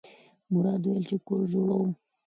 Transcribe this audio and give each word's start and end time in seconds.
مراد 0.51 0.81
وویل 0.85 1.03
چې 1.09 1.17
کور 1.27 1.41
جوړوم. 1.51 1.89